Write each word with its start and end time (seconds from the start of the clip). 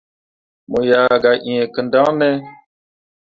Mo 0.69 0.79
yah 0.89 1.07
gah 1.23 1.37
ẽe 1.51 1.55
kǝndaŋne? 1.73 2.29